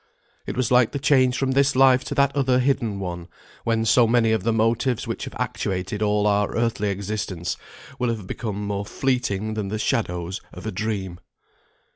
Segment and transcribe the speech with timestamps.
[0.47, 3.27] It was like the change from this Life to that other hidden one,
[3.65, 7.55] when so many of the motives which have actuated all our earthly existence,
[7.99, 11.19] will have become more fleeting than the shadows of a dream.